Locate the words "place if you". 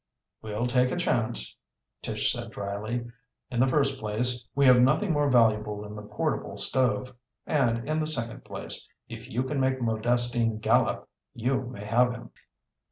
8.43-9.43